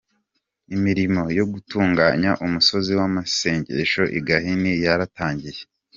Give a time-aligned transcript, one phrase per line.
[0.75, 5.59] Imirimo yo gutunganya Umusozi w'Amasengesho i Gahini yaratangiye.